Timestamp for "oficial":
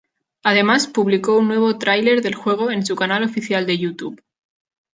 3.23-3.67